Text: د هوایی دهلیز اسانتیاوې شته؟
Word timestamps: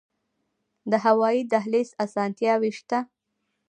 د 0.91 0.93
هوایی 1.05 1.41
دهلیز 1.51 1.89
اسانتیاوې 2.05 2.71
شته؟ 2.79 2.99